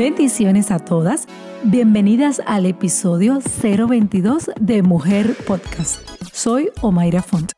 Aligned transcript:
Bendiciones 0.00 0.70
a 0.70 0.78
todas. 0.78 1.26
Bienvenidas 1.62 2.40
al 2.46 2.64
episodio 2.64 3.38
022 3.62 4.50
de 4.58 4.82
Mujer 4.82 5.36
Podcast. 5.46 6.00
Soy 6.32 6.70
Omaira 6.80 7.20
Font. 7.20 7.52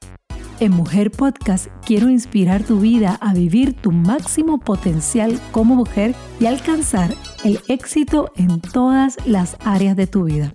En 0.58 0.72
Mujer 0.72 1.12
Podcast 1.12 1.68
quiero 1.86 2.08
inspirar 2.08 2.64
tu 2.64 2.80
vida 2.80 3.16
a 3.20 3.32
vivir 3.32 3.74
tu 3.74 3.92
máximo 3.92 4.58
potencial 4.58 5.38
como 5.52 5.76
mujer 5.76 6.16
y 6.40 6.46
alcanzar 6.46 7.14
el 7.44 7.60
éxito 7.68 8.32
en 8.34 8.60
todas 8.60 9.18
las 9.24 9.56
áreas 9.64 9.94
de 9.94 10.08
tu 10.08 10.24
vida. 10.24 10.52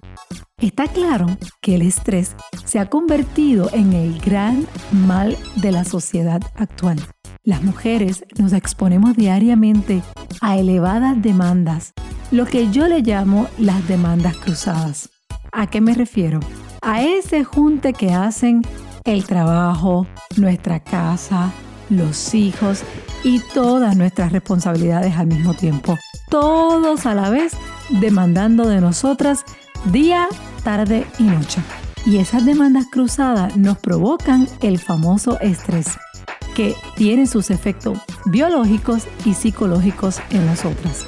Está 0.58 0.88
claro 0.88 1.28
que 1.62 1.76
el 1.76 1.84
estrés 1.84 2.36
se 2.66 2.80
ha 2.80 2.90
convertido 2.90 3.70
en 3.72 3.94
el 3.94 4.20
gran 4.20 4.68
mal 4.92 5.38
de 5.56 5.72
la 5.72 5.86
sociedad 5.86 6.42
actual. 6.58 7.00
Las 7.48 7.64
mujeres 7.64 8.26
nos 8.38 8.52
exponemos 8.52 9.16
diariamente 9.16 10.04
a 10.42 10.58
elevadas 10.58 11.22
demandas, 11.22 11.94
lo 12.30 12.46
que 12.46 12.70
yo 12.72 12.90
le 12.90 13.00
llamo 13.00 13.48
las 13.58 13.88
demandas 13.88 14.36
cruzadas. 14.36 15.08
¿A 15.54 15.68
qué 15.68 15.80
me 15.80 15.94
refiero? 15.94 16.42
A 16.82 17.04
ese 17.04 17.46
junte 17.46 17.94
que 17.94 18.12
hacen 18.12 18.64
el 19.06 19.24
trabajo, 19.24 20.08
nuestra 20.36 20.82
casa, 20.82 21.54
los 21.90 22.36
hijos 22.36 22.84
y 23.24 23.40
todas 23.54 23.96
nuestras 23.96 24.34
responsabilidades 24.34 25.16
al 25.16 25.28
mismo 25.28 25.54
tiempo. 25.54 25.98
Todos 26.30 27.06
a 27.06 27.16
la 27.16 27.30
vez 27.30 27.54
demandando 28.02 28.68
de 28.68 28.82
nosotras 28.82 29.46
día, 29.94 30.28
tarde 30.66 31.08
y 31.18 31.24
noche. 31.24 31.62
Y 32.06 32.18
esas 32.18 32.44
demandas 32.44 32.88
cruzadas 32.92 33.56
nos 33.56 33.78
provocan 33.78 34.50
el 34.60 34.80
famoso 34.80 35.40
estrés 35.40 35.98
que 36.58 36.74
tiene 36.96 37.28
sus 37.28 37.52
efectos 37.52 38.00
biológicos 38.26 39.08
y 39.26 39.36
psicológicos 39.36 40.20
en 40.32 40.44
nosotras. 40.48 41.06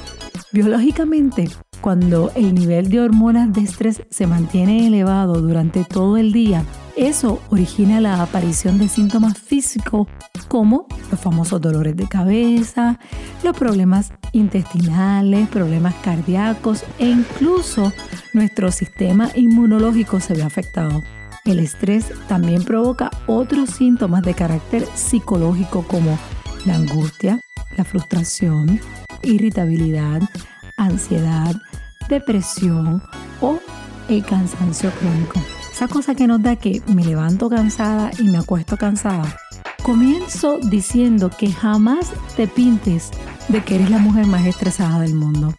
Biológicamente, 0.52 1.48
cuando 1.80 2.30
el 2.36 2.54
nivel 2.54 2.88
de 2.88 3.00
hormonas 3.00 3.52
de 3.52 3.62
estrés 3.62 4.00
se 4.10 4.28
mantiene 4.28 4.86
elevado 4.86 5.42
durante 5.42 5.84
todo 5.84 6.18
el 6.18 6.32
día, 6.32 6.62
eso 6.96 7.42
origina 7.50 8.00
la 8.00 8.22
aparición 8.22 8.78
de 8.78 8.86
síntomas 8.86 9.36
físicos 9.38 10.06
como 10.46 10.86
los 11.10 11.18
famosos 11.18 11.60
dolores 11.60 11.96
de 11.96 12.06
cabeza, 12.06 13.00
los 13.42 13.56
problemas 13.56 14.12
intestinales, 14.32 15.48
problemas 15.48 15.96
cardíacos 15.96 16.84
e 17.00 17.08
incluso 17.08 17.92
nuestro 18.34 18.70
sistema 18.70 19.30
inmunológico 19.34 20.20
se 20.20 20.34
ve 20.34 20.44
afectado. 20.44 21.02
El 21.44 21.58
estrés 21.58 22.06
también 22.28 22.64
provoca 22.64 23.10
otros 23.26 23.70
síntomas 23.70 24.22
de 24.22 24.34
carácter 24.34 24.86
psicológico 24.94 25.84
como 25.86 26.18
la 26.66 26.74
angustia, 26.74 27.40
la 27.76 27.84
frustración, 27.84 28.80
irritabilidad, 29.22 30.22
ansiedad, 30.76 31.54
depresión 32.08 33.02
o 33.40 33.58
el 34.08 34.24
cansancio 34.24 34.90
crónico. 34.90 35.40
Esa 35.72 35.88
cosa 35.88 36.14
que 36.14 36.26
nos 36.26 36.42
da 36.42 36.56
que 36.56 36.82
me 36.86 37.04
levanto 37.04 37.48
cansada 37.48 38.10
y 38.18 38.24
me 38.24 38.38
acuesto 38.38 38.76
cansada. 38.76 39.34
Comienzo 39.82 40.58
diciendo 40.58 41.30
que 41.30 41.50
jamás 41.50 42.12
te 42.36 42.46
pintes 42.46 43.10
de 43.48 43.64
que 43.64 43.76
eres 43.76 43.90
la 43.90 43.98
mujer 43.98 44.26
más 44.26 44.44
estresada 44.44 45.00
del 45.00 45.14
mundo. 45.14 45.54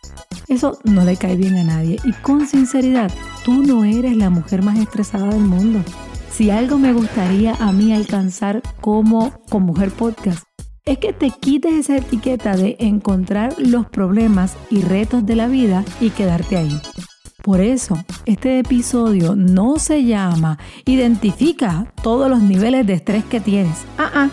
Eso 0.52 0.77
no 0.83 1.05
le 1.05 1.16
cae 1.16 1.38
bien 1.38 1.55
a 1.55 1.63
nadie 1.63 1.97
y 2.03 2.11
con 2.11 2.45
sinceridad, 2.45 3.09
tú 3.45 3.63
no 3.63 3.85
eres 3.85 4.17
la 4.17 4.30
mujer 4.30 4.63
más 4.63 4.77
estresada 4.77 5.27
del 5.30 5.39
mundo. 5.39 5.81
Si 6.30 6.49
algo 6.49 6.77
me 6.77 6.91
gustaría 6.91 7.55
a 7.55 7.71
mí 7.71 7.94
alcanzar 7.94 8.61
como 8.81 9.31
con 9.49 9.63
Mujer 9.63 9.91
Podcast, 9.91 10.44
es 10.83 10.97
que 10.97 11.13
te 11.13 11.29
quites 11.31 11.72
esa 11.72 11.95
etiqueta 11.95 12.57
de 12.57 12.75
encontrar 12.79 13.55
los 13.59 13.85
problemas 13.88 14.57
y 14.69 14.81
retos 14.81 15.25
de 15.25 15.38
la 15.38 15.47
vida 15.47 15.85
y 16.02 16.09
quedarte 16.09 16.57
ahí. 16.57 16.81
Por 17.41 17.61
eso, 17.61 18.03
este 18.25 18.59
episodio 18.59 19.38
no 19.38 19.79
se 19.79 20.03
llama 20.03 20.59
Identifica 20.84 21.94
todos 22.03 22.29
los 22.29 22.41
niveles 22.41 22.85
de 22.85 22.95
estrés 22.95 23.23
que 23.23 23.40
tienes. 23.40 23.85
Ah, 23.97 24.11
ah. 24.13 24.29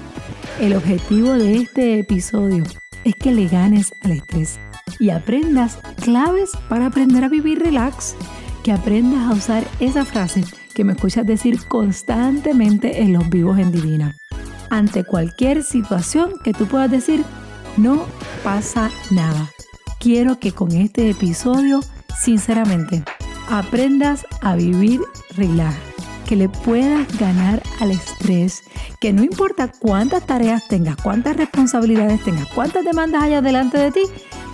El 0.61 0.75
objetivo 0.75 1.35
de 1.35 1.59
este 1.59 2.01
episodio 2.01 2.65
es 3.05 3.15
que 3.15 3.31
le 3.31 3.47
ganes 3.47 3.93
al 4.03 4.11
estrés 4.11 4.59
y 4.99 5.11
aprendas 5.11 5.79
claves 6.03 6.53
para 6.69 6.87
aprender 6.87 7.25
a 7.25 7.29
vivir 7.29 7.59
relax. 7.59 8.17
Que 8.63 8.73
aprendas 8.73 9.31
a 9.31 9.35
usar 9.35 9.65
esa 9.81 10.05
frase 10.05 10.45
que 10.75 10.85
me 10.85 10.93
escuchas 10.93 11.27
decir 11.27 11.67
constantemente 11.67 13.03
en 13.03 13.13
los 13.13 13.29
vivos 13.29 13.59
en 13.59 13.73
Divina. 13.73 14.15
Ante 14.71 15.05
cualquier 15.05 15.63
situación 15.63 16.33
que 16.45 16.53
tú 16.53 16.67
puedas 16.67 16.91
decir, 16.91 17.25
no 17.77 18.05
pasa 18.45 18.91
nada. 19.11 19.51
Quiero 19.99 20.39
que 20.39 20.53
con 20.53 20.73
este 20.73 21.11
episodio, 21.11 21.81
sinceramente, 22.21 23.03
aprendas 23.49 24.27
a 24.43 24.55
vivir 24.57 25.01
relax 25.37 25.77
que 26.29 26.37
le 26.37 26.51
puedas 26.51 27.09
ganar 27.19 27.63
al 27.81 27.91
estrés, 27.91 28.63
que 29.01 29.15
no 29.15 29.25
importa 29.25 29.73
cuántas 29.73 30.27
tareas 30.27 30.69
tengas, 30.69 30.97
cuántas 30.97 31.39
responsabilidades 31.39 32.23
tengas, 32.23 32.47
cuántas 32.55 32.85
demandas 32.85 33.23
haya 33.23 33.41
delante 33.41 33.79
de 33.79 33.91
ti, 33.91 34.03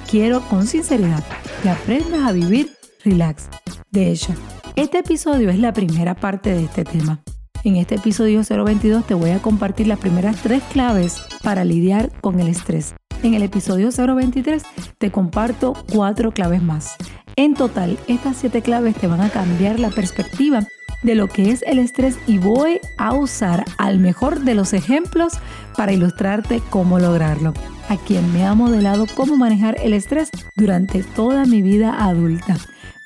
quiero 0.08 0.40
con 0.48 0.66
sinceridad 0.66 1.24
que 1.62 1.70
aprendas 1.70 2.22
a 2.22 2.32
vivir 2.32 2.70
relax. 3.04 3.48
De 3.90 4.10
hecho, 4.10 4.34
este 4.76 4.98
episodio 4.98 5.50
es 5.50 5.58
la 5.58 5.72
primera 5.72 6.14
parte 6.14 6.54
de 6.54 6.64
este 6.64 6.84
tema. 6.84 7.22
En 7.64 7.76
este 7.76 7.94
episodio 7.94 8.42
022 8.42 9.06
te 9.06 9.14
voy 9.14 9.30
a 9.30 9.40
compartir 9.40 9.86
las 9.86 9.98
primeras 9.98 10.36
tres 10.42 10.62
claves 10.72 11.20
para 11.42 11.64
lidiar 11.64 12.10
con 12.20 12.40
el 12.40 12.48
estrés. 12.48 12.94
En 13.22 13.34
el 13.34 13.42
episodio 13.42 13.90
023 13.90 14.62
te 14.98 15.10
comparto 15.10 15.74
cuatro 15.92 16.32
claves 16.32 16.62
más. 16.62 16.96
En 17.36 17.54
total, 17.54 17.98
estas 18.06 18.36
siete 18.36 18.62
claves 18.62 18.94
te 18.96 19.06
van 19.06 19.20
a 19.20 19.30
cambiar 19.30 19.80
la 19.80 19.90
perspectiva 19.90 20.66
de 21.04 21.14
lo 21.14 21.28
que 21.28 21.50
es 21.50 21.62
el 21.62 21.78
estrés 21.78 22.18
y 22.26 22.38
voy 22.38 22.80
a 22.96 23.14
usar 23.14 23.64
al 23.78 24.00
mejor 24.00 24.40
de 24.40 24.54
los 24.54 24.72
ejemplos 24.72 25.34
para 25.76 25.92
ilustrarte 25.92 26.60
cómo 26.70 26.98
lograrlo. 26.98 27.54
A 27.88 27.96
quien 27.96 28.32
me 28.32 28.46
ha 28.46 28.54
modelado 28.54 29.06
cómo 29.14 29.36
manejar 29.36 29.76
el 29.82 29.92
estrés 29.92 30.30
durante 30.56 31.04
toda 31.04 31.44
mi 31.44 31.62
vida 31.62 32.04
adulta. 32.04 32.56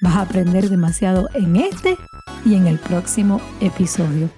Vas 0.00 0.14
a 0.14 0.22
aprender 0.22 0.70
demasiado 0.70 1.28
en 1.34 1.56
este 1.56 1.96
y 2.46 2.54
en 2.54 2.68
el 2.68 2.78
próximo 2.78 3.40
episodio. 3.60 4.30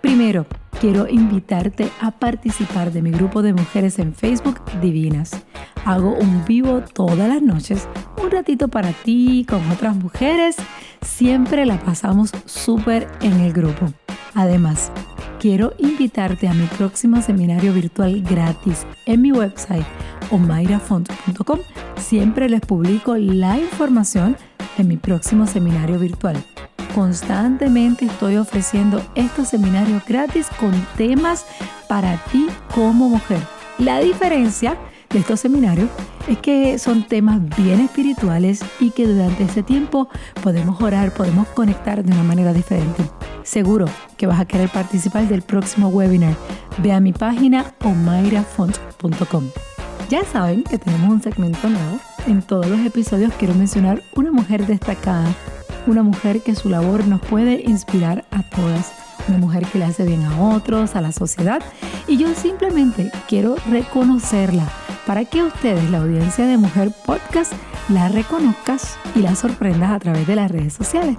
Primero, 0.00 0.46
quiero 0.80 1.08
invitarte 1.08 1.90
a 2.00 2.10
participar 2.10 2.92
de 2.92 3.02
mi 3.02 3.10
grupo 3.10 3.42
de 3.42 3.52
mujeres 3.52 3.98
en 3.98 4.14
Facebook 4.14 4.60
Divinas. 4.80 5.32
Hago 5.84 6.14
un 6.14 6.44
vivo 6.44 6.82
todas 6.92 7.28
las 7.28 7.42
noches, 7.42 7.88
un 8.22 8.30
ratito 8.30 8.68
para 8.68 8.92
ti, 8.92 9.46
con 9.48 9.68
otras 9.70 9.96
mujeres. 9.96 10.56
Siempre 11.02 11.66
la 11.66 11.78
pasamos 11.78 12.32
súper 12.46 13.08
en 13.20 13.40
el 13.40 13.52
grupo. 13.52 13.92
Además, 14.34 14.90
quiero 15.38 15.74
invitarte 15.78 16.48
a 16.48 16.54
mi 16.54 16.66
próximo 16.66 17.22
seminario 17.22 17.72
virtual 17.72 18.22
gratis 18.22 18.86
en 19.06 19.22
mi 19.22 19.32
website 19.32 19.86
omairafont.com. 20.30 21.58
Siempre 21.96 22.48
les 22.48 22.60
publico 22.60 23.16
la 23.16 23.58
información 23.58 24.36
de 24.76 24.84
mi 24.84 24.96
próximo 24.96 25.46
seminario 25.46 25.98
virtual. 25.98 26.42
Constantemente 26.94 28.04
estoy 28.04 28.36
ofreciendo 28.36 29.02
estos 29.16 29.48
seminarios 29.48 30.04
gratis 30.06 30.46
con 30.60 30.72
temas 30.96 31.44
para 31.88 32.16
ti 32.30 32.46
como 32.72 33.08
mujer. 33.08 33.40
La 33.78 33.98
diferencia 33.98 34.76
de 35.10 35.18
estos 35.18 35.40
seminarios 35.40 35.90
es 36.28 36.38
que 36.38 36.78
son 36.78 37.02
temas 37.02 37.40
bien 37.56 37.80
espirituales 37.80 38.64
y 38.78 38.90
que 38.90 39.08
durante 39.08 39.42
ese 39.42 39.64
tiempo 39.64 40.08
podemos 40.42 40.80
orar, 40.80 41.12
podemos 41.12 41.48
conectar 41.48 42.04
de 42.04 42.12
una 42.12 42.22
manera 42.22 42.52
diferente. 42.52 43.02
Seguro 43.42 43.86
que 44.16 44.28
vas 44.28 44.40
a 44.40 44.46
querer 44.46 44.68
participar 44.68 45.26
del 45.26 45.42
próximo 45.42 45.88
webinar. 45.88 46.34
Ve 46.78 46.92
a 46.92 47.00
mi 47.00 47.12
página 47.12 47.74
omairafont.com. 47.82 49.44
Ya 50.08 50.24
saben 50.24 50.62
que 50.62 50.78
tenemos 50.78 51.10
un 51.10 51.22
segmento 51.22 51.68
nuevo. 51.68 51.98
En 52.26 52.40
todos 52.40 52.68
los 52.68 52.80
episodios 52.80 53.32
quiero 53.38 53.54
mencionar 53.54 54.02
una 54.14 54.30
mujer 54.30 54.66
destacada, 54.66 55.34
una 55.86 56.02
mujer 56.02 56.42
que 56.42 56.54
su 56.54 56.68
labor 56.68 57.06
nos 57.06 57.20
puede 57.20 57.62
inspirar 57.66 58.24
a 58.30 58.42
todas 58.42 58.92
una 59.28 59.38
mujer 59.38 59.64
que 59.66 59.78
le 59.78 59.84
hace 59.84 60.04
bien 60.04 60.22
a 60.24 60.54
otros, 60.54 60.96
a 60.96 61.00
la 61.00 61.12
sociedad, 61.12 61.62
y 62.06 62.16
yo 62.16 62.34
simplemente 62.34 63.10
quiero 63.28 63.56
reconocerla 63.70 64.68
para 65.06 65.24
que 65.24 65.42
ustedes, 65.42 65.90
la 65.90 65.98
audiencia 65.98 66.46
de 66.46 66.56
Mujer 66.56 66.92
Podcast, 67.06 67.52
la 67.88 68.08
reconozcas 68.08 68.96
y 69.14 69.20
la 69.20 69.34
sorprendas 69.34 69.90
a 69.90 69.98
través 69.98 70.26
de 70.26 70.36
las 70.36 70.50
redes 70.50 70.72
sociales. 70.74 71.18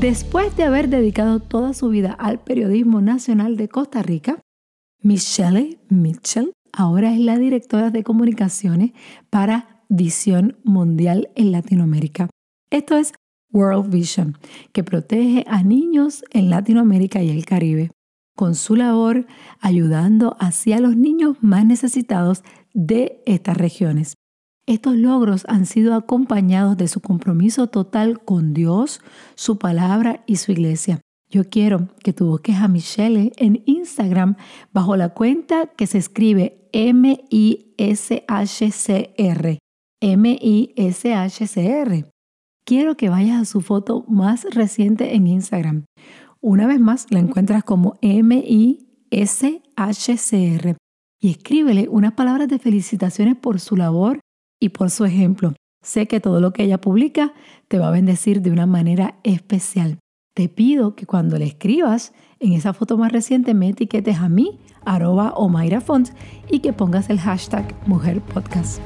Después 0.00 0.56
de 0.56 0.64
haber 0.64 0.88
dedicado 0.88 1.40
toda 1.40 1.74
su 1.74 1.90
vida 1.90 2.12
al 2.12 2.40
periodismo 2.40 3.02
nacional 3.02 3.58
de 3.58 3.68
Costa 3.68 4.02
Rica, 4.02 4.40
Michelle 5.02 5.78
Mitchell 5.90 6.52
ahora 6.72 7.12
es 7.12 7.20
la 7.20 7.36
directora 7.36 7.90
de 7.90 8.02
comunicaciones 8.02 8.92
para 9.28 9.84
Visión 9.90 10.56
Mundial 10.64 11.28
en 11.34 11.52
Latinoamérica. 11.52 12.30
Esto 12.70 12.96
es 12.96 13.12
World 13.52 13.92
Vision, 13.92 14.38
que 14.72 14.82
protege 14.82 15.44
a 15.46 15.62
niños 15.62 16.24
en 16.30 16.48
Latinoamérica 16.48 17.22
y 17.22 17.28
el 17.28 17.44
Caribe, 17.44 17.90
con 18.34 18.54
su 18.54 18.76
labor 18.76 19.26
ayudando 19.60 20.34
así 20.40 20.72
a 20.72 20.80
los 20.80 20.96
niños 20.96 21.36
más 21.42 21.66
necesitados 21.66 22.42
de 22.72 23.20
estas 23.26 23.58
regiones. 23.58 24.14
Estos 24.70 24.94
logros 24.94 25.44
han 25.48 25.66
sido 25.66 25.96
acompañados 25.96 26.76
de 26.76 26.86
su 26.86 27.00
compromiso 27.00 27.66
total 27.66 28.24
con 28.24 28.54
Dios, 28.54 29.00
su 29.34 29.58
palabra 29.58 30.22
y 30.26 30.36
su 30.36 30.52
iglesia. 30.52 31.00
Yo 31.28 31.50
quiero 31.50 31.88
que 32.04 32.12
tú 32.12 32.26
busques 32.26 32.54
a 32.54 32.68
Michelle 32.68 33.32
en 33.36 33.64
Instagram 33.66 34.36
bajo 34.72 34.94
la 34.94 35.08
cuenta 35.08 35.66
que 35.66 35.88
se 35.88 35.98
escribe 35.98 36.68
M-I-S-H-C-R. 36.72 37.18
M-I-S-H-C-R. 40.00 42.04
Quiero 42.64 42.96
que 42.96 43.08
vayas 43.08 43.42
a 43.42 43.46
su 43.46 43.62
foto 43.62 44.04
más 44.06 44.46
reciente 44.54 45.16
en 45.16 45.26
Instagram. 45.26 45.84
Una 46.40 46.68
vez 46.68 46.78
más, 46.78 47.08
la 47.10 47.18
encuentras 47.18 47.64
como 47.64 47.98
M-I-S-H-C-R 48.02 48.86
y 51.20 51.30
escríbele 51.30 51.88
unas 51.88 52.12
palabras 52.12 52.46
de 52.46 52.60
felicitaciones 52.60 53.34
por 53.34 53.58
su 53.58 53.76
labor 53.76 54.20
y 54.60 54.68
por 54.68 54.90
su 54.90 55.04
ejemplo. 55.04 55.54
Sé 55.82 56.06
que 56.06 56.20
todo 56.20 56.40
lo 56.40 56.52
que 56.52 56.62
ella 56.62 56.80
publica 56.80 57.32
te 57.66 57.78
va 57.78 57.88
a 57.88 57.92
bendecir 57.92 58.42
de 58.42 58.52
una 58.52 58.66
manera 58.66 59.18
especial 59.24 59.98
te 60.34 60.48
pido 60.48 60.94
que 60.94 61.06
cuando 61.06 61.38
le 61.38 61.44
escribas 61.44 62.12
en 62.38 62.52
esa 62.52 62.72
foto 62.72 62.96
más 62.96 63.12
reciente 63.12 63.52
me 63.52 63.68
etiquetes 63.68 64.18
a 64.18 64.28
mí, 64.28 64.58
arroba 64.84 65.32
Omaira 65.36 65.80
Font, 65.80 66.08
y 66.48 66.60
que 66.60 66.72
pongas 66.72 67.10
el 67.10 67.18
hashtag 67.18 67.74
Mujer 67.86 68.20
Podcast. 68.20 68.80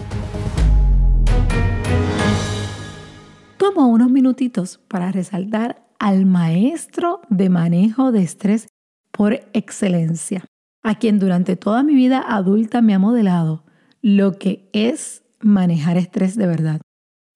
Tomo 3.59 3.89
unos 3.89 4.11
minutitos 4.11 4.79
para 4.89 5.13
resaltar 5.13 5.87
al 5.99 6.27
maestro 6.27 7.21
de 7.29 7.51
manejo 7.51 8.11
de 8.11 8.23
estrés 8.23 8.67
por 9.11 9.35
excelencia, 9.53 10.45
a 10.83 10.97
quien 10.97 11.19
durante 11.19 11.57
toda 11.57 11.83
mi 11.83 11.95
vida 11.95 12.25
adulta 12.27 12.83
me 12.83 12.95
ha 12.95 12.99
modelado 12.99 13.65
lo 14.03 14.33
que 14.33 14.69
es 14.73 15.24
manejar 15.45 15.97
estrés 15.97 16.37
de 16.37 16.47
verdad. 16.47 16.81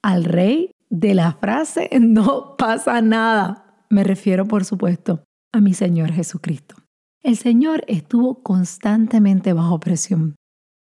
Al 0.03 0.25
rey 0.25 0.73
de 0.91 1.15
la 1.15 1.33
frase 1.33 1.91
no 2.01 2.57
pasa 2.57 3.01
nada. 3.01 3.85
Me 3.91 4.05
refiero, 4.05 4.47
por 4.47 4.65
supuesto, 4.65 5.23
a 5.53 5.61
mi 5.61 5.75
Señor 5.75 6.13
Jesucristo. 6.13 6.77
El 7.23 7.37
Señor 7.37 7.85
estuvo 7.89 8.43
constantemente 8.43 9.53
bajo 9.53 9.81
presión. 9.81 10.37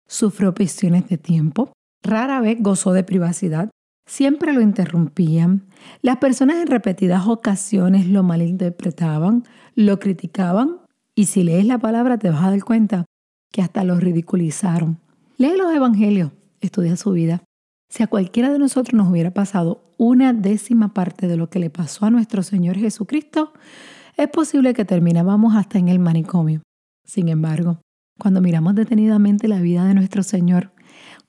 Sufrió 0.06 0.54
presiones 0.54 1.08
de 1.08 1.18
tiempo, 1.18 1.72
rara 2.02 2.40
vez 2.40 2.58
gozó 2.60 2.92
de 2.92 3.04
privacidad, 3.04 3.70
siempre 4.06 4.52
lo 4.52 4.60
interrumpían, 4.60 5.66
las 6.02 6.16
personas 6.16 6.56
en 6.56 6.66
repetidas 6.66 7.26
ocasiones 7.26 8.08
lo 8.08 8.22
malinterpretaban, 8.22 9.44
lo 9.74 9.98
criticaban 9.98 10.78
y 11.14 11.26
si 11.26 11.44
lees 11.44 11.66
la 11.66 11.78
palabra 11.78 12.18
te 12.18 12.30
vas 12.30 12.42
a 12.44 12.50
dar 12.50 12.64
cuenta 12.64 13.04
que 13.52 13.62
hasta 13.62 13.84
lo 13.84 13.96
ridiculizaron. 13.98 14.98
Lee 15.36 15.56
los 15.56 15.72
evangelios, 15.72 16.32
estudia 16.60 16.96
su 16.96 17.12
vida 17.12 17.42
si 17.90 18.04
a 18.04 18.06
cualquiera 18.06 18.50
de 18.50 18.58
nosotros 18.58 18.94
nos 18.94 19.08
hubiera 19.08 19.34
pasado 19.34 19.92
una 19.98 20.32
décima 20.32 20.94
parte 20.94 21.26
de 21.26 21.36
lo 21.36 21.50
que 21.50 21.58
le 21.58 21.70
pasó 21.70 22.06
a 22.06 22.10
nuestro 22.10 22.44
Señor 22.44 22.76
Jesucristo, 22.76 23.52
es 24.16 24.28
posible 24.28 24.74
que 24.74 24.84
terminábamos 24.84 25.56
hasta 25.56 25.78
en 25.78 25.88
el 25.88 25.98
manicomio. 25.98 26.62
Sin 27.04 27.28
embargo, 27.28 27.80
cuando 28.18 28.40
miramos 28.40 28.76
detenidamente 28.76 29.48
la 29.48 29.60
vida 29.60 29.84
de 29.84 29.94
nuestro 29.94 30.22
Señor, 30.22 30.70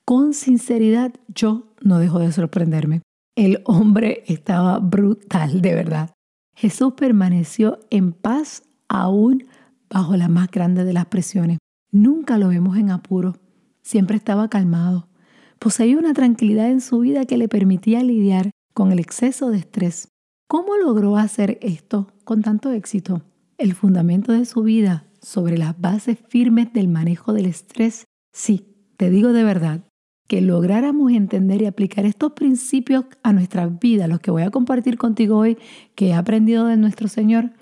con 0.04 0.34
sinceridad 0.34 1.12
yo 1.26 1.74
no 1.82 1.98
dejo 1.98 2.20
de 2.20 2.30
sorprenderme. 2.30 3.02
El 3.34 3.60
hombre 3.64 4.22
estaba 4.26 4.78
brutal, 4.78 5.62
de 5.62 5.74
verdad. 5.74 6.10
Jesús 6.54 6.92
permaneció 6.92 7.80
en 7.90 8.12
paz 8.12 8.62
aún 8.88 9.46
bajo 9.90 10.16
la 10.16 10.28
más 10.28 10.48
grande 10.48 10.84
de 10.84 10.92
las 10.92 11.06
presiones. 11.06 11.58
Nunca 11.90 12.38
lo 12.38 12.48
vemos 12.48 12.76
en 12.76 12.90
apuro. 12.90 13.34
Siempre 13.82 14.16
estaba 14.16 14.48
calmado. 14.48 15.08
Poseía 15.62 15.96
una 15.96 16.12
tranquilidad 16.12 16.72
en 16.72 16.80
su 16.80 16.98
vida 16.98 17.24
que 17.24 17.36
le 17.36 17.46
permitía 17.46 18.02
lidiar 18.02 18.50
con 18.74 18.90
el 18.90 18.98
exceso 18.98 19.50
de 19.50 19.58
estrés. 19.58 20.08
¿Cómo 20.48 20.76
logró 20.76 21.16
hacer 21.16 21.58
esto 21.62 22.08
con 22.24 22.42
tanto 22.42 22.72
éxito? 22.72 23.22
El 23.58 23.76
fundamento 23.76 24.32
de 24.32 24.44
su 24.44 24.64
vida 24.64 25.06
sobre 25.20 25.56
las 25.56 25.80
bases 25.80 26.18
firmes 26.28 26.72
del 26.72 26.88
manejo 26.88 27.32
del 27.32 27.46
estrés. 27.46 28.06
Sí, 28.32 28.74
te 28.96 29.08
digo 29.08 29.32
de 29.32 29.44
verdad, 29.44 29.84
que 30.26 30.40
lográramos 30.40 31.12
entender 31.12 31.62
y 31.62 31.66
aplicar 31.66 32.06
estos 32.06 32.32
principios 32.32 33.04
a 33.22 33.32
nuestras 33.32 33.78
vidas, 33.78 34.08
los 34.08 34.18
que 34.18 34.32
voy 34.32 34.42
a 34.42 34.50
compartir 34.50 34.98
contigo 34.98 35.38
hoy, 35.38 35.58
que 35.94 36.08
he 36.08 36.12
aprendido 36.12 36.66
de 36.66 36.76
nuestro 36.76 37.06
Señor, 37.06 37.52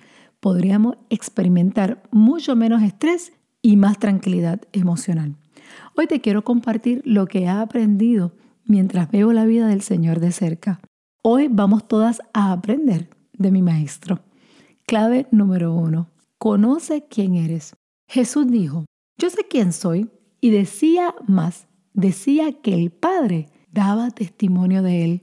podríamos 0.40 0.96
experimentar 1.10 2.02
mucho 2.10 2.56
menos 2.56 2.82
estrés 2.82 3.34
y 3.60 3.76
más 3.76 3.98
tranquilidad 3.98 4.62
emocional. 4.72 5.36
Hoy 6.00 6.06
te 6.06 6.22
quiero 6.22 6.44
compartir 6.44 7.02
lo 7.04 7.26
que 7.26 7.40
he 7.40 7.48
aprendido 7.50 8.32
mientras 8.64 9.10
veo 9.10 9.34
la 9.34 9.44
vida 9.44 9.66
del 9.66 9.82
Señor 9.82 10.18
de 10.18 10.32
cerca. 10.32 10.80
Hoy 11.22 11.48
vamos 11.48 11.86
todas 11.86 12.22
a 12.32 12.52
aprender 12.52 13.10
de 13.34 13.50
mi 13.50 13.60
Maestro. 13.60 14.20
Clave 14.86 15.26
número 15.30 15.74
uno. 15.74 16.08
Conoce 16.38 17.04
quién 17.10 17.34
eres. 17.34 17.76
Jesús 18.08 18.50
dijo, 18.50 18.86
yo 19.18 19.28
sé 19.28 19.46
quién 19.46 19.74
soy 19.74 20.08
y 20.40 20.48
decía 20.48 21.14
más, 21.26 21.66
decía 21.92 22.50
que 22.62 22.72
el 22.72 22.90
Padre 22.90 23.50
daba 23.70 24.10
testimonio 24.10 24.82
de 24.82 25.04
él. 25.04 25.22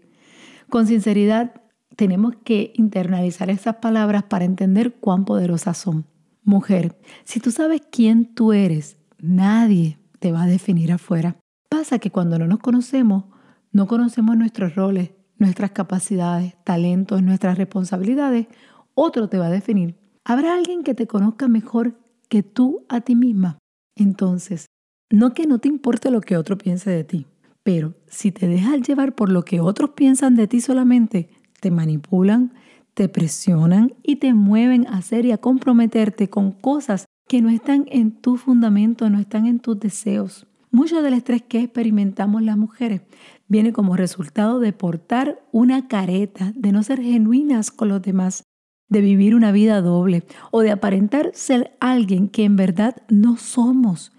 Con 0.70 0.86
sinceridad, 0.86 1.60
tenemos 1.96 2.36
que 2.44 2.72
internalizar 2.76 3.50
esas 3.50 3.78
palabras 3.78 4.26
para 4.26 4.46
entender 4.46 4.94
cuán 4.94 5.26
poderosas 5.26 5.80
son. 5.80 6.06
Mujer, 6.44 7.00
si 7.24 7.40
tú 7.40 7.50
sabes 7.50 7.82
quién 7.90 8.36
tú 8.36 8.54
eres, 8.54 8.98
nadie 9.18 9.98
te 10.20 10.32
va 10.32 10.44
a 10.44 10.48
definir 10.48 10.92
afuera. 10.92 11.38
Pasa 11.70 12.00
que 12.00 12.12
cuando 12.12 12.40
no 12.40 12.48
nos 12.48 12.60
conocemos, 12.60 13.26
no 13.72 13.88
conocemos 13.88 14.38
nuestros 14.38 14.76
roles, 14.76 15.12
nuestras 15.38 15.72
capacidades, 15.72 16.56
talentos, 16.64 17.22
nuestras 17.22 17.58
responsabilidades, 17.58 18.48
otro 18.94 19.30
te 19.30 19.38
va 19.38 19.48
a 19.48 19.52
definir. 19.52 19.96
Habrá 20.26 20.56
alguien 20.56 20.84
que 20.84 20.96
te 20.96 21.08
conozca 21.08 21.48
mejor 21.48 22.00
que 22.30 22.44
tú 22.44 22.86
a 22.90 23.02
ti 23.02 23.16
misma. 23.16 23.58
Entonces, 23.96 24.68
no 25.10 25.34
que 25.34 25.48
no 25.48 25.60
te 25.60 25.68
importe 25.68 26.12
lo 26.12 26.22
que 26.22 26.38
otro 26.38 26.58
piense 26.58 26.90
de 26.90 27.04
ti, 27.04 27.28
pero 27.64 27.96
si 28.08 28.32
te 28.32 28.48
dejas 28.48 28.82
llevar 28.82 29.16
por 29.16 29.32
lo 29.32 29.44
que 29.44 29.60
otros 29.60 29.92
piensan 29.92 30.36
de 30.36 30.48
ti 30.48 30.60
solamente, 30.60 31.30
te 31.62 31.72
manipulan, 31.72 32.54
te 32.94 33.10
presionan 33.10 33.94
y 34.04 34.18
te 34.18 34.34
mueven 34.34 34.88
a 34.88 34.98
hacer 34.98 35.26
y 35.26 35.32
a 35.32 35.38
comprometerte 35.38 36.30
con 36.30 36.52
cosas 36.52 37.06
que 37.28 37.42
no 37.42 37.50
están 37.50 37.86
en 37.90 38.12
tu 38.12 38.38
fundamento, 38.38 39.10
no 39.10 39.20
están 39.20 39.46
en 39.46 39.60
tus 39.60 39.80
deseos. 39.80 40.48
Mucho 40.72 41.02
del 41.02 41.14
estrés 41.14 41.42
que 41.42 41.62
experimentamos 41.62 42.42
las 42.42 42.58
mujeres 42.58 43.02
viene 43.48 43.74
como 43.74 43.96
resultado 43.96 44.60
de 44.60 44.74
portar 44.74 45.42
una 45.52 45.88
careta, 45.88 46.52
de 46.56 46.72
no 46.72 46.84
ser 46.84 47.02
genuinas 47.02 47.72
con 47.72 47.90
los 47.90 48.02
demás, 48.02 48.44
de 48.90 49.02
vivir 49.02 49.36
una 49.36 49.52
vida 49.52 49.82
doble 49.82 50.24
o 50.52 50.62
de 50.62 50.72
aparentar 50.72 51.32
ser 51.34 51.76
alguien 51.80 52.30
que 52.30 52.44
en 52.44 52.56
verdad 52.56 52.96
no 53.10 53.38
somos. 53.38 54.12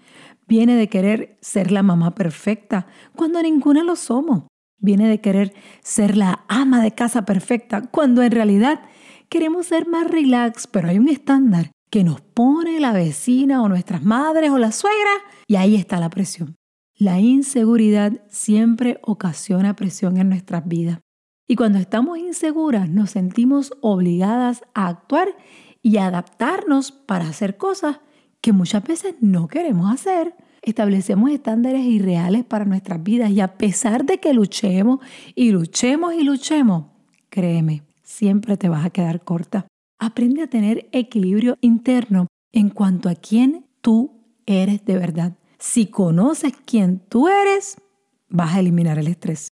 Viene 0.47 0.75
de 0.75 0.89
querer 0.89 1.37
ser 1.41 1.71
la 1.71 1.83
mamá 1.83 2.15
perfecta 2.15 2.87
cuando 3.15 3.41
ninguna 3.41 3.83
lo 3.83 3.95
somos. 3.95 4.43
Viene 4.79 5.07
de 5.07 5.21
querer 5.21 5.53
ser 5.81 6.17
la 6.17 6.45
ama 6.47 6.81
de 6.81 6.91
casa 6.91 7.25
perfecta 7.25 7.81
cuando 7.81 8.23
en 8.23 8.31
realidad 8.31 8.81
queremos 9.29 9.67
ser 9.67 9.87
más 9.87 10.09
relax, 10.09 10.65
pero 10.67 10.87
hay 10.87 10.97
un 10.97 11.09
estándar 11.09 11.71
que 11.89 12.03
nos 12.03 12.21
pone 12.21 12.79
la 12.79 12.93
vecina 12.93 13.61
o 13.61 13.69
nuestras 13.69 14.03
madres 14.03 14.51
o 14.51 14.57
la 14.57 14.71
suegra 14.71 15.11
y 15.47 15.55
ahí 15.55 15.75
está 15.75 15.99
la 15.99 16.09
presión. 16.09 16.55
La 16.95 17.19
inseguridad 17.19 18.21
siempre 18.29 18.99
ocasiona 19.01 19.75
presión 19.75 20.17
en 20.17 20.29
nuestras 20.29 20.67
vidas. 20.67 20.99
Y 21.47 21.55
cuando 21.55 21.79
estamos 21.79 22.19
inseguras 22.19 22.89
nos 22.89 23.11
sentimos 23.11 23.71
obligadas 23.81 24.63
a 24.73 24.87
actuar 24.87 25.29
y 25.81 25.97
adaptarnos 25.97 26.91
para 26.91 27.27
hacer 27.27 27.57
cosas 27.57 28.01
que 28.41 28.53
muchas 28.53 28.83
veces 28.83 29.15
no 29.21 29.47
queremos 29.47 29.91
hacer. 29.91 30.35
Establecemos 30.61 31.31
estándares 31.31 31.85
irreales 31.85 32.43
para 32.43 32.65
nuestras 32.65 33.01
vidas 33.01 33.31
y 33.31 33.39
a 33.39 33.57
pesar 33.57 34.05
de 34.05 34.19
que 34.19 34.33
luchemos 34.33 34.99
y 35.35 35.51
luchemos 35.51 36.13
y 36.13 36.23
luchemos, 36.23 36.85
créeme, 37.29 37.83
siempre 38.03 38.57
te 38.57 38.69
vas 38.69 38.85
a 38.85 38.89
quedar 38.89 39.23
corta. 39.23 39.67
Aprende 39.99 40.41
a 40.41 40.47
tener 40.47 40.89
equilibrio 40.91 41.57
interno 41.61 42.27
en 42.51 42.69
cuanto 42.69 43.09
a 43.09 43.15
quién 43.15 43.67
tú 43.81 44.23
eres 44.45 44.85
de 44.85 44.97
verdad. 44.97 45.37
Si 45.59 45.87
conoces 45.87 46.53
quién 46.65 46.99
tú 47.09 47.27
eres, 47.27 47.77
vas 48.29 48.55
a 48.55 48.59
eliminar 48.59 48.97
el 48.97 49.07
estrés. 49.07 49.49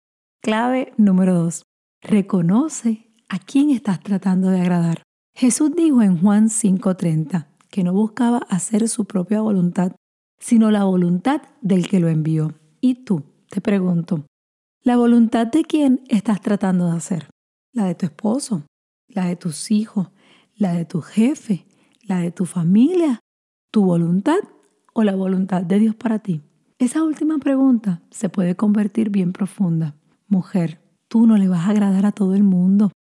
Clave 0.43 0.93
número 0.97 1.35
dos. 1.35 1.63
Reconoce 2.01 3.13
a 3.29 3.39
quién 3.39 3.71
estás 3.71 4.01
tratando 4.01 4.49
de 4.49 4.61
agradar. 4.61 5.03
Jesús 5.35 5.73
dijo 5.77 6.03
en 6.03 6.19
Juan 6.19 6.49
5:30 6.49 7.49
que 7.69 7.85
no 7.85 7.93
buscaba 7.93 8.39
hacer 8.49 8.89
su 8.89 9.05
propia 9.05 9.43
voluntad, 9.43 9.93
sino 10.39 10.71
la 10.71 10.85
voluntad 10.85 11.43
del 11.61 11.87
que 11.89 12.01
lo 12.01 12.09
envió. 12.09 12.55
Y 12.81 13.05
tú, 13.05 13.23
te 13.51 13.61
pregunto, 13.61 14.25
¿la 14.83 14.97
voluntad 14.97 15.47
de 15.47 15.65
quién 15.65 16.03
estás 16.09 16.41
tratando 16.41 16.91
de 16.91 16.97
hacer? 16.97 17.29
la 17.73 17.85
de 17.87 17.95
tu 17.95 18.07
esposo, 18.07 18.65
la 19.09 19.27
de 19.27 19.37
tus 19.37 19.71
hijos, 19.71 20.09
la 20.61 20.75
de 20.75 20.85
tu 20.85 21.01
jefe, 21.01 21.65
la 22.03 22.19
de 22.19 22.31
tu 22.31 22.45
familia, 22.45 23.21
tu 23.73 23.83
voluntad 23.83 24.39
o 24.93 25.03
la 25.03 25.17
voluntad 25.17 25.63
de 25.63 25.79
Dios 25.79 25.95
para 25.95 26.19
ti? 26.19 26.43
Esa 26.79 27.03
última 27.03 27.39
pregunta 27.39 28.03
se 28.11 28.29
puede 28.29 28.55
convertir 28.55 29.09
bien 29.09 29.33
profunda. 29.33 29.97
Mujer, 30.29 30.79
tú 31.09 31.27
no 31.27 31.39
le 31.39 31.49
vas 31.49 31.67
a 31.67 31.71
agradar 31.71 32.05
a 32.05 32.13
todo 32.13 32.35
el 32.35 32.43
mundo. 32.43 32.93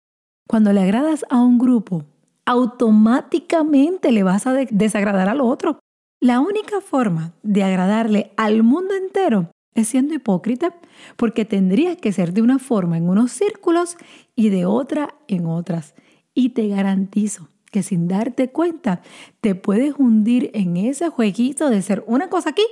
Cuando 0.49 0.73
le 0.73 0.83
agradas 0.83 1.25
a 1.31 1.41
un 1.41 1.59
grupo, 1.59 2.05
automáticamente 2.47 4.13
le 4.13 4.23
vas 4.23 4.47
a 4.47 4.53
desagradar 4.53 5.29
al 5.29 5.41
otro. 5.41 5.81
La 6.21 6.39
única 6.39 6.81
forma 6.81 7.35
de 7.43 7.65
agradarle 7.65 8.33
al 8.37 8.63
mundo 8.63 8.95
entero 8.95 9.51
es 9.75 9.89
siendo 9.89 10.15
hipócrita, 10.15 10.75
porque 11.17 11.45
tendrías 11.45 11.97
que 11.97 12.13
ser 12.13 12.33
de 12.33 12.43
una 12.43 12.59
forma 12.61 12.97
en 12.97 13.09
unos 13.09 13.33
círculos 13.33 13.97
y 14.37 14.49
de 14.49 14.65
otra 14.65 15.15
en 15.27 15.47
otras. 15.47 15.95
Y 16.39 16.51
te 16.51 16.69
garantizo 16.69 17.49
que 17.73 17.83
sin 17.83 18.07
darte 18.07 18.53
cuenta 18.53 19.01
te 19.41 19.57
puedes 19.57 19.95
hundir 19.99 20.53
en 20.55 20.77
ese 20.77 21.09
jueguito 21.09 21.69
de 21.69 21.83
ser 21.83 22.05
una 22.07 22.31
cosa 22.31 22.51
aquí 22.51 22.63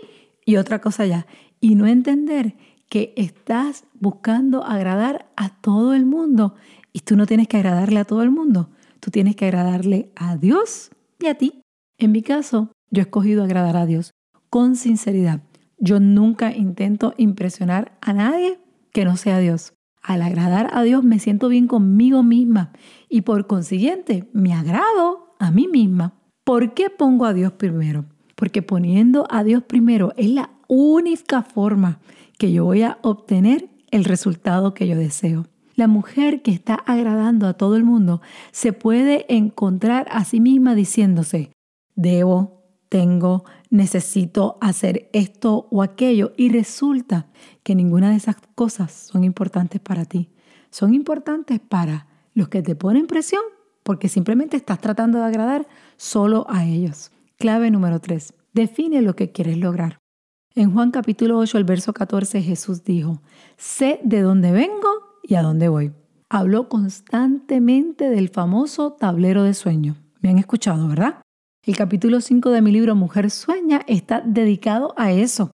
y 0.44 0.54
otra 0.54 0.80
cosa 0.80 1.02
allá 1.02 1.26
y 1.58 1.74
no 1.74 1.88
entender 1.88 2.54
que 2.88 3.12
estás 3.16 3.82
buscando 3.94 4.62
agradar 4.62 5.26
a 5.34 5.48
todo 5.48 5.94
el 5.94 6.06
mundo 6.06 6.54
y 6.92 7.00
tú 7.00 7.16
no 7.16 7.26
tienes 7.26 7.48
que 7.48 7.56
agradarle 7.56 7.98
a 7.98 8.04
todo 8.04 8.22
el 8.22 8.30
mundo, 8.30 8.70
tú 9.00 9.10
tienes 9.10 9.34
que 9.34 9.46
agradarle 9.46 10.12
a 10.14 10.36
Dios 10.36 10.92
y 11.18 11.26
a 11.26 11.34
ti. 11.34 11.60
En 11.98 12.12
mi 12.12 12.22
caso, 12.22 12.70
yo 12.92 13.00
he 13.00 13.06
escogido 13.06 13.42
agradar 13.42 13.76
a 13.76 13.84
Dios 13.84 14.12
con 14.48 14.76
sinceridad. 14.76 15.42
Yo 15.76 15.98
nunca 15.98 16.54
intento 16.54 17.14
impresionar 17.16 17.98
a 18.00 18.12
nadie 18.12 18.60
que 18.92 19.04
no 19.04 19.16
sea 19.16 19.40
Dios. 19.40 19.72
Al 20.06 20.22
agradar 20.22 20.70
a 20.72 20.84
Dios 20.84 21.02
me 21.02 21.18
siento 21.18 21.48
bien 21.48 21.66
conmigo 21.66 22.22
misma 22.22 22.70
y 23.08 23.22
por 23.22 23.48
consiguiente 23.48 24.28
me 24.32 24.54
agrado 24.54 25.34
a 25.40 25.50
mí 25.50 25.66
misma. 25.66 26.14
¿Por 26.44 26.74
qué 26.74 26.90
pongo 26.90 27.24
a 27.24 27.34
Dios 27.34 27.50
primero? 27.50 28.04
Porque 28.36 28.62
poniendo 28.62 29.26
a 29.30 29.42
Dios 29.42 29.64
primero 29.64 30.12
es 30.16 30.30
la 30.30 30.50
única 30.68 31.42
forma 31.42 31.98
que 32.38 32.52
yo 32.52 32.64
voy 32.64 32.82
a 32.82 32.98
obtener 33.02 33.68
el 33.90 34.04
resultado 34.04 34.74
que 34.74 34.86
yo 34.86 34.96
deseo. 34.96 35.48
La 35.74 35.88
mujer 35.88 36.40
que 36.40 36.52
está 36.52 36.74
agradando 36.74 37.48
a 37.48 37.54
todo 37.54 37.74
el 37.74 37.82
mundo 37.82 38.22
se 38.52 38.72
puede 38.72 39.26
encontrar 39.34 40.06
a 40.12 40.24
sí 40.24 40.38
misma 40.38 40.76
diciéndose, 40.76 41.50
debo, 41.96 42.55
tengo, 42.88 43.44
necesito 43.70 44.58
hacer 44.60 45.08
esto 45.12 45.68
o 45.70 45.82
aquello 45.82 46.32
y 46.36 46.48
resulta 46.50 47.26
que 47.62 47.74
ninguna 47.74 48.10
de 48.10 48.16
esas 48.16 48.36
cosas 48.54 48.92
son 48.92 49.24
importantes 49.24 49.80
para 49.80 50.04
ti. 50.04 50.30
Son 50.70 50.94
importantes 50.94 51.60
para 51.60 52.06
los 52.34 52.48
que 52.48 52.62
te 52.62 52.74
ponen 52.74 53.06
presión 53.06 53.42
porque 53.82 54.08
simplemente 54.08 54.56
estás 54.56 54.80
tratando 54.80 55.18
de 55.18 55.24
agradar 55.24 55.66
solo 55.96 56.46
a 56.48 56.64
ellos. 56.64 57.12
Clave 57.38 57.70
número 57.70 58.00
3. 58.00 58.34
Define 58.52 59.02
lo 59.02 59.14
que 59.14 59.30
quieres 59.30 59.58
lograr. 59.58 59.98
En 60.54 60.72
Juan 60.72 60.90
capítulo 60.90 61.38
8, 61.38 61.58
el 61.58 61.64
verso 61.64 61.92
14, 61.92 62.40
Jesús 62.42 62.82
dijo, 62.82 63.20
sé 63.58 64.00
de 64.02 64.22
dónde 64.22 64.52
vengo 64.52 64.88
y 65.22 65.34
a 65.34 65.42
dónde 65.42 65.68
voy. 65.68 65.92
Habló 66.28 66.68
constantemente 66.68 68.08
del 68.08 68.30
famoso 68.30 68.94
tablero 68.94 69.42
de 69.42 69.54
sueño. 69.54 69.96
Me 70.20 70.30
han 70.30 70.38
escuchado, 70.38 70.88
¿verdad? 70.88 71.20
El 71.66 71.76
capítulo 71.76 72.20
5 72.20 72.50
de 72.50 72.62
mi 72.62 72.70
libro 72.70 72.94
Mujer 72.94 73.28
Sueña 73.28 73.80
está 73.88 74.20
dedicado 74.20 74.94
a 74.96 75.10
eso. 75.10 75.50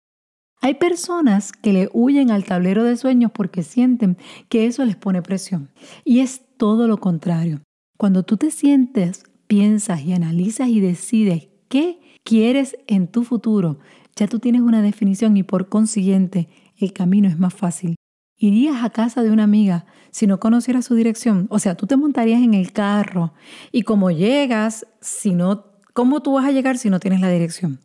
Hay 0.60 0.74
personas 0.74 1.54
que 1.54 1.72
le 1.72 1.90
huyen 1.94 2.32
al 2.32 2.44
tablero 2.44 2.84
de 2.84 2.98
sueños 2.98 3.32
porque 3.34 3.64
sienten 3.64 4.18
que 4.50 4.66
eso 4.66 4.84
les 4.84 4.98
pone 4.98 5.22
presión. 5.22 5.70
Y 6.04 6.20
es 6.20 6.42
todo 6.58 6.90
lo 6.90 6.98
contrario. 6.98 7.62
Cuando 7.98 8.24
tú 8.24 8.36
te 8.36 8.52
sientes, 8.52 9.24
piensas 9.48 10.02
y 10.02 10.12
analizas 10.12 10.68
y 10.68 10.82
decides 10.82 11.48
qué 11.70 12.02
quieres 12.26 12.76
en 12.88 13.08
tu 13.08 13.24
futuro, 13.24 13.80
ya 14.18 14.28
tú 14.28 14.40
tienes 14.40 14.64
una 14.64 14.82
definición 14.82 15.38
y 15.38 15.44
por 15.44 15.70
consiguiente 15.70 16.50
el 16.76 16.92
camino 16.92 17.30
es 17.30 17.40
más 17.40 17.54
fácil. 17.54 17.96
¿Irías 18.38 18.84
a 18.84 18.90
casa 18.90 19.24
de 19.24 19.32
una 19.32 19.44
amiga 19.46 19.86
si 20.10 20.28
no 20.28 20.42
conocieras 20.42 20.84
su 20.84 20.96
dirección? 20.96 21.48
O 21.50 21.60
sea, 21.60 21.76
tú 21.76 21.88
te 21.88 21.96
montarías 21.96 22.42
en 22.42 22.54
el 22.54 22.74
carro 22.74 23.32
y 23.72 23.84
como 23.84 24.12
llegas, 24.12 24.86
si 25.00 25.36
no 25.36 25.71
¿Cómo 26.02 26.24
tú 26.24 26.34
vas 26.34 26.46
a 26.46 26.52
llegar 26.52 26.80
si 26.80 26.90
no 26.90 27.00
tienes 27.00 27.22
la 27.22 27.30
dirección? 27.30 27.80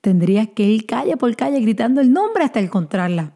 Tendrías 0.00 0.48
que 0.48 0.62
ir 0.62 0.86
calle 0.86 1.18
por 1.18 1.36
calle 1.36 1.60
gritando 1.60 2.00
el 2.00 2.14
nombre 2.14 2.42
hasta 2.42 2.60
encontrarla. 2.60 3.34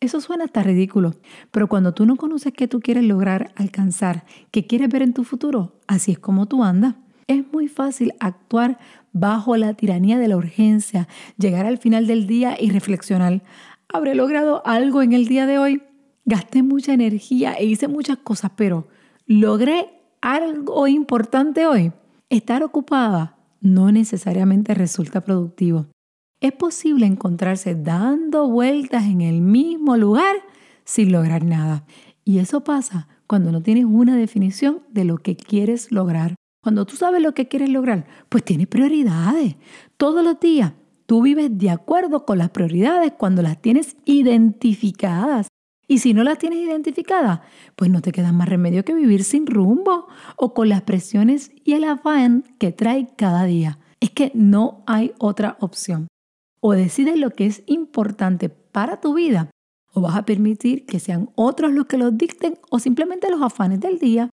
Eso 0.00 0.20
suena 0.20 0.46
hasta 0.46 0.64
ridículo, 0.64 1.14
pero 1.52 1.68
cuando 1.68 1.94
tú 1.94 2.04
no 2.04 2.16
conoces 2.16 2.52
qué 2.52 2.66
tú 2.66 2.80
quieres 2.80 3.04
lograr, 3.04 3.52
alcanzar, 3.54 4.24
qué 4.50 4.66
quieres 4.66 4.88
ver 4.88 5.02
en 5.02 5.12
tu 5.12 5.22
futuro, 5.22 5.76
así 5.86 6.10
es 6.10 6.18
como 6.18 6.46
tú 6.46 6.64
andas. 6.64 6.96
Es 7.28 7.44
muy 7.52 7.68
fácil 7.68 8.14
actuar 8.18 8.80
bajo 9.12 9.56
la 9.56 9.74
tiranía 9.74 10.18
de 10.18 10.26
la 10.26 10.36
urgencia, 10.36 11.06
llegar 11.36 11.64
al 11.64 11.78
final 11.78 12.08
del 12.08 12.26
día 12.26 12.56
y 12.60 12.70
reflexionar. 12.70 13.44
¿Habré 13.88 14.16
logrado 14.16 14.60
algo 14.66 15.02
en 15.02 15.12
el 15.12 15.28
día 15.28 15.46
de 15.46 15.60
hoy? 15.60 15.82
Gasté 16.24 16.64
mucha 16.64 16.94
energía 16.94 17.52
e 17.52 17.66
hice 17.66 17.86
muchas 17.86 18.18
cosas, 18.18 18.50
pero 18.56 18.88
¿logré 19.26 20.02
algo 20.20 20.88
importante 20.88 21.68
hoy? 21.68 21.92
Estar 22.28 22.64
ocupada 22.64 23.37
no 23.60 23.92
necesariamente 23.92 24.74
resulta 24.74 25.22
productivo. 25.22 25.86
Es 26.40 26.52
posible 26.52 27.06
encontrarse 27.06 27.74
dando 27.74 28.48
vueltas 28.48 29.04
en 29.04 29.20
el 29.20 29.40
mismo 29.40 29.96
lugar 29.96 30.36
sin 30.84 31.10
lograr 31.10 31.44
nada. 31.44 31.84
Y 32.24 32.38
eso 32.38 32.62
pasa 32.62 33.08
cuando 33.26 33.50
no 33.52 33.62
tienes 33.62 33.84
una 33.84 34.16
definición 34.16 34.82
de 34.90 35.04
lo 35.04 35.18
que 35.18 35.36
quieres 35.36 35.90
lograr. 35.90 36.34
Cuando 36.62 36.86
tú 36.86 36.96
sabes 36.96 37.22
lo 37.22 37.34
que 37.34 37.48
quieres 37.48 37.70
lograr, 37.70 38.06
pues 38.28 38.44
tienes 38.44 38.66
prioridades. 38.68 39.56
Todos 39.96 40.24
los 40.24 40.38
días 40.38 40.72
tú 41.06 41.22
vives 41.22 41.56
de 41.56 41.70
acuerdo 41.70 42.24
con 42.24 42.38
las 42.38 42.50
prioridades 42.50 43.12
cuando 43.12 43.42
las 43.42 43.60
tienes 43.60 43.96
identificadas. 44.04 45.48
Y 45.90 45.98
si 45.98 46.12
no 46.12 46.22
las 46.22 46.38
tienes 46.38 46.58
identificadas, 46.58 47.40
pues 47.74 47.90
no 47.90 48.02
te 48.02 48.12
queda 48.12 48.30
más 48.30 48.48
remedio 48.48 48.84
que 48.84 48.92
vivir 48.92 49.24
sin 49.24 49.46
rumbo 49.46 50.06
o 50.36 50.52
con 50.52 50.68
las 50.68 50.82
presiones 50.82 51.50
y 51.64 51.72
el 51.72 51.84
afán 51.84 52.44
que 52.58 52.72
trae 52.72 53.08
cada 53.16 53.44
día. 53.44 53.78
Es 53.98 54.10
que 54.10 54.30
no 54.34 54.84
hay 54.86 55.12
otra 55.18 55.56
opción. 55.60 56.06
O 56.60 56.72
decides 56.72 57.18
lo 57.18 57.30
que 57.30 57.46
es 57.46 57.62
importante 57.66 58.50
para 58.50 59.00
tu 59.00 59.14
vida 59.14 59.50
o 59.94 60.02
vas 60.02 60.16
a 60.16 60.26
permitir 60.26 60.84
que 60.84 61.00
sean 61.00 61.30
otros 61.34 61.72
los 61.72 61.86
que 61.86 61.96
los 61.96 62.16
dicten 62.16 62.58
o 62.70 62.78
simplemente 62.78 63.30
los 63.30 63.42
afanes 63.42 63.80
del 63.80 63.98
día. 63.98 64.28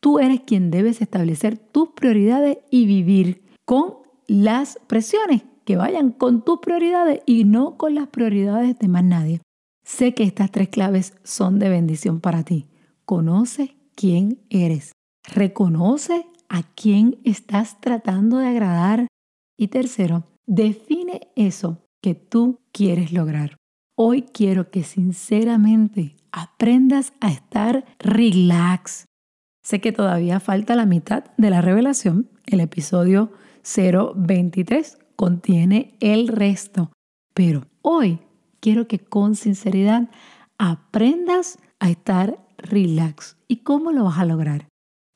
Tú 0.00 0.18
eres 0.18 0.42
quien 0.42 0.70
debes 0.70 1.00
establecer 1.00 1.56
tus 1.56 1.88
prioridades 1.90 2.58
y 2.70 2.84
vivir 2.84 3.42
con 3.64 3.94
las 4.26 4.78
presiones 4.86 5.42
que 5.64 5.76
vayan 5.76 6.12
con 6.12 6.44
tus 6.44 6.58
prioridades 6.60 7.20
y 7.24 7.44
no 7.44 7.76
con 7.76 7.94
las 7.94 8.08
prioridades 8.08 8.78
de 8.78 8.88
más 8.88 9.04
nadie. 9.04 9.40
Sé 9.88 10.12
que 10.12 10.22
estas 10.22 10.50
tres 10.50 10.68
claves 10.68 11.14
son 11.24 11.58
de 11.58 11.70
bendición 11.70 12.20
para 12.20 12.42
ti. 12.42 12.66
Conoce 13.06 13.74
quién 13.94 14.38
eres. 14.50 14.92
Reconoce 15.24 16.26
a 16.50 16.62
quién 16.62 17.18
estás 17.24 17.80
tratando 17.80 18.36
de 18.36 18.48
agradar. 18.48 19.06
Y 19.56 19.68
tercero, 19.68 20.24
define 20.46 21.28
eso 21.36 21.86
que 22.02 22.14
tú 22.14 22.60
quieres 22.70 23.14
lograr. 23.14 23.56
Hoy 23.96 24.26
quiero 24.30 24.70
que 24.70 24.84
sinceramente 24.84 26.16
aprendas 26.32 27.14
a 27.20 27.32
estar 27.32 27.86
relax. 27.98 29.06
Sé 29.64 29.80
que 29.80 29.92
todavía 29.92 30.38
falta 30.38 30.76
la 30.76 30.84
mitad 30.84 31.24
de 31.38 31.48
la 31.48 31.62
revelación. 31.62 32.28
El 32.44 32.60
episodio 32.60 33.32
023 33.64 34.98
contiene 35.16 35.96
el 36.00 36.28
resto. 36.28 36.92
Pero 37.32 37.66
hoy 37.80 38.20
quiero 38.60 38.88
que 38.88 38.98
con 38.98 39.34
sinceridad 39.34 40.08
aprendas 40.58 41.58
a 41.78 41.90
estar 41.90 42.38
relax. 42.58 43.36
¿Y 43.46 43.58
cómo 43.58 43.92
lo 43.92 44.04
vas 44.04 44.18
a 44.18 44.24
lograr? 44.24 44.68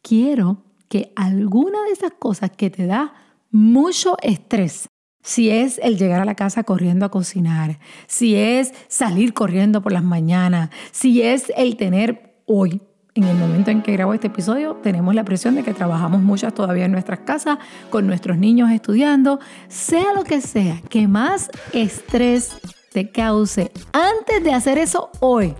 Quiero 0.02 0.62
que 0.88 1.12
alguna 1.16 1.82
de 1.84 1.92
esas 1.92 2.12
cosas 2.12 2.50
que 2.50 2.70
te 2.70 2.86
da 2.86 3.14
mucho 3.50 4.16
estrés, 4.22 4.88
si 5.22 5.50
es 5.50 5.78
el 5.82 5.96
llegar 5.96 6.20
a 6.20 6.24
la 6.24 6.34
casa 6.34 6.64
corriendo 6.64 7.06
a 7.06 7.10
cocinar, 7.10 7.78
si 8.06 8.34
es 8.34 8.72
salir 8.88 9.34
corriendo 9.34 9.82
por 9.82 9.92
las 9.92 10.02
mañanas, 10.02 10.70
si 10.90 11.22
es 11.22 11.52
el 11.56 11.76
tener 11.76 12.42
hoy, 12.46 12.80
en 13.14 13.24
el 13.24 13.36
momento 13.36 13.70
en 13.70 13.82
que 13.82 13.92
grabo 13.92 14.14
este 14.14 14.28
episodio, 14.28 14.76
tenemos 14.82 15.14
la 15.14 15.24
presión 15.24 15.54
de 15.54 15.62
que 15.62 15.74
trabajamos 15.74 16.22
muchas 16.22 16.54
todavía 16.54 16.86
en 16.86 16.92
nuestras 16.92 17.20
casas, 17.20 17.58
con 17.90 18.06
nuestros 18.06 18.38
niños 18.38 18.70
estudiando, 18.70 19.38
sea 19.68 20.14
lo 20.14 20.24
que 20.24 20.40
sea, 20.40 20.80
que 20.88 21.06
más 21.08 21.50
estrés 21.72 22.56
te 22.92 23.10
cause 23.10 23.72
antes 23.92 24.44
de 24.44 24.52
hacer 24.52 24.78
eso 24.78 25.10
hoy, 25.20 25.54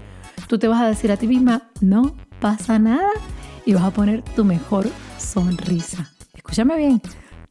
tú 0.48 0.58
te 0.58 0.68
vas 0.68 0.80
a 0.80 0.86
decir 0.86 1.10
a 1.12 1.16
ti 1.16 1.26
misma, 1.26 1.70
no 1.80 2.16
pasa 2.40 2.78
nada 2.78 3.08
y 3.64 3.74
vas 3.74 3.84
a 3.84 3.90
poner 3.90 4.22
tu 4.22 4.44
mejor 4.44 4.86
sonrisa. 5.18 6.10
Escúchame 6.34 6.76
bien, 6.76 7.00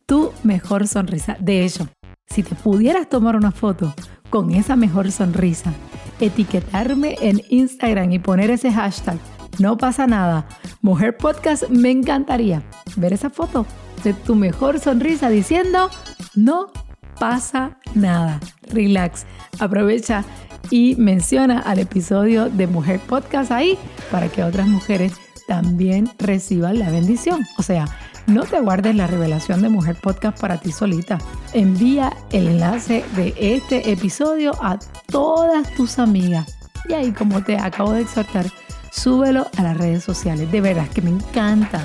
tu 0.05 0.31
mejor 0.43 0.87
sonrisa. 0.87 1.37
De 1.39 1.65
hecho, 1.65 1.87
si 2.27 2.43
te 2.43 2.55
pudieras 2.55 3.09
tomar 3.09 3.35
una 3.35 3.51
foto 3.51 3.93
con 4.29 4.51
esa 4.51 4.75
mejor 4.75 5.11
sonrisa, 5.11 5.73
etiquetarme 6.19 7.17
en 7.21 7.41
Instagram 7.49 8.11
y 8.11 8.19
poner 8.19 8.51
ese 8.51 8.71
hashtag 8.71 9.17
no 9.59 9.77
pasa 9.77 10.07
nada. 10.07 10.47
Mujer 10.81 11.17
Podcast, 11.17 11.69
me 11.69 11.91
encantaría 11.91 12.63
ver 12.95 13.13
esa 13.13 13.29
foto 13.29 13.65
de 14.03 14.13
tu 14.13 14.35
mejor 14.35 14.79
sonrisa 14.79 15.29
diciendo, 15.29 15.89
no 16.35 16.71
pasa 17.19 17.77
nada. 17.95 18.39
Relax. 18.69 19.25
Aprovecha 19.59 20.23
y 20.69 20.95
menciona 20.97 21.59
al 21.59 21.79
episodio 21.79 22.49
de 22.49 22.67
Mujer 22.67 22.99
Podcast 22.99 23.51
ahí 23.51 23.77
para 24.11 24.29
que 24.29 24.43
otras 24.43 24.67
mujeres 24.67 25.13
también 25.47 26.09
reciban 26.19 26.79
la 26.79 26.89
bendición. 26.89 27.45
O 27.57 27.63
sea, 27.63 27.85
no 28.27 28.43
te 28.43 28.59
guardes 28.59 28.95
la 28.95 29.07
revelación 29.07 29.61
de 29.61 29.69
Mujer 29.69 29.95
Podcast 30.01 30.39
para 30.39 30.57
ti 30.57 30.71
solita. 30.71 31.17
Envía 31.53 32.13
el 32.31 32.47
enlace 32.47 33.03
de 33.15 33.33
este 33.37 33.91
episodio 33.91 34.53
a 34.63 34.79
todas 35.07 35.73
tus 35.75 35.99
amigas. 35.99 36.57
Y 36.87 36.93
ahí, 36.93 37.11
como 37.11 37.43
te 37.43 37.57
acabo 37.57 37.93
de 37.93 38.01
exhortar, 38.01 38.45
súbelo 38.91 39.47
a 39.57 39.63
las 39.63 39.77
redes 39.77 40.03
sociales. 40.03 40.51
De 40.51 40.61
verdad 40.61 40.87
que 40.87 41.01
me 41.01 41.09
encanta 41.09 41.81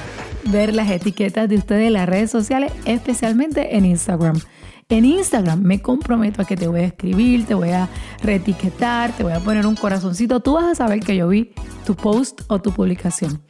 ver 0.51 0.75
las 0.75 0.91
etiquetas 0.91 1.49
de 1.49 1.57
ustedes 1.57 1.89
en 1.89 1.95
las 1.95 2.09
redes 2.09 2.31
sociales, 2.31 2.73
especialmente 2.85 3.77
en 3.77 3.85
Instagram. 3.85 4.39
En 4.89 5.05
Instagram 5.05 5.63
me 5.63 5.83
comprometo 5.83 6.43
a 6.43 6.45
que 6.45 6.57
te 6.57 6.69
voy 6.69 6.81
a 6.81 6.85
escribir, 6.85 7.45
te 7.45 7.55
voy 7.55 7.71
a 7.71 7.89
reetiquetar, 8.23 9.11
te 9.13 9.25
voy 9.25 9.33
a 9.33 9.41
poner 9.41 9.67
un 9.67 9.75
corazoncito. 9.75 10.39
Tú 10.41 10.55
vas 10.55 10.67
a 10.67 10.75
saber 10.77 11.01
que 11.01 11.17
yo 11.17 11.27
vi 11.27 11.51
tu 11.85 11.97
post 11.97 12.43
o 12.47 12.61
tu 12.61 12.71
publicación. 12.71 13.43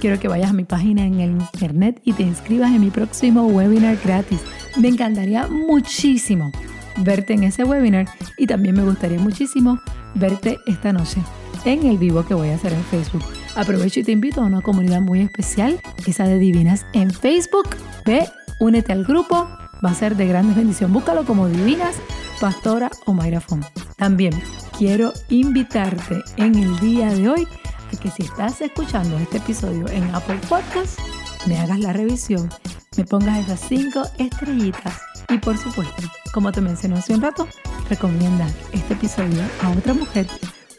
Quiero 0.00 0.20
que 0.20 0.28
vayas 0.28 0.50
a 0.50 0.52
mi 0.52 0.64
página 0.64 1.04
en 1.04 1.18
el 1.20 1.30
internet 1.32 2.00
y 2.04 2.12
te 2.12 2.22
inscribas 2.22 2.70
en 2.70 2.80
mi 2.80 2.90
próximo 2.90 3.46
webinar 3.46 3.98
gratis. 4.04 4.40
Me 4.78 4.88
encantaría 4.88 5.48
muchísimo 5.48 6.52
verte 6.98 7.32
en 7.32 7.42
ese 7.42 7.64
webinar 7.64 8.06
y 8.38 8.46
también 8.46 8.76
me 8.76 8.84
gustaría 8.84 9.18
muchísimo 9.18 9.80
verte 10.14 10.58
esta 10.66 10.92
noche 10.92 11.20
en 11.64 11.86
el 11.86 11.98
vivo 11.98 12.24
que 12.24 12.34
voy 12.34 12.50
a 12.50 12.54
hacer 12.54 12.72
en 12.72 12.84
Facebook. 12.84 13.22
Aprovecho 13.56 14.00
y 14.00 14.04
te 14.04 14.12
invito 14.12 14.40
a 14.40 14.44
una 14.44 14.62
comunidad 14.62 15.00
muy 15.00 15.20
especial, 15.20 15.80
esa 16.06 16.24
de 16.24 16.38
Divinas 16.38 16.86
en 16.92 17.10
Facebook. 17.10 17.68
Ve, 18.04 18.28
únete 18.60 18.92
al 18.92 19.04
grupo 19.04 19.48
va 19.84 19.90
a 19.90 19.94
ser 19.94 20.16
de 20.16 20.26
gran 20.26 20.54
bendición. 20.54 20.92
Búscalo 20.92 21.24
como 21.24 21.48
Divinas, 21.48 21.96
Pastora 22.40 22.90
o 23.04 23.12
Mayra 23.12 23.40
Font. 23.40 23.66
También 23.96 24.32
quiero 24.78 25.12
invitarte 25.28 26.22
en 26.36 26.54
el 26.56 26.78
día 26.80 27.12
de 27.12 27.28
hoy 27.28 27.46
a 27.92 28.00
que 28.00 28.10
si 28.10 28.22
estás 28.22 28.60
escuchando 28.60 29.18
este 29.18 29.38
episodio 29.38 29.86
en 29.88 30.02
Apple 30.14 30.40
Podcast, 30.48 30.98
me 31.46 31.58
hagas 31.58 31.78
la 31.80 31.92
revisión, 31.92 32.48
me 32.96 33.04
pongas 33.04 33.44
esas 33.44 33.60
cinco 33.60 34.02
estrellitas 34.18 35.00
y 35.28 35.38
por 35.38 35.58
supuesto, 35.58 36.02
como 36.32 36.52
te 36.52 36.60
mencioné 36.60 36.96
hace 36.96 37.14
un 37.14 37.22
rato, 37.22 37.46
recomienda 37.88 38.46
este 38.72 38.94
episodio 38.94 39.42
a 39.62 39.70
otra 39.70 39.94
mujer 39.94 40.26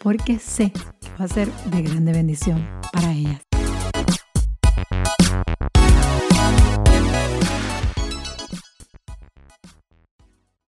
porque 0.06 0.38
sé 0.38 0.72
que 0.72 1.10
va 1.20 1.26
a 1.26 1.28
ser 1.28 1.52
de 1.72 1.82
grande 1.82 2.12
bendición 2.12 2.64
para 2.94 3.12
ellas. 3.12 3.55